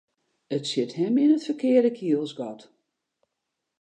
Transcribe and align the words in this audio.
It 0.55 0.63
sjit 0.69 0.91
him 0.99 1.15
yn 1.23 1.35
it 1.35 1.45
ferkearde 1.47 1.91
kielsgat. 1.97 2.61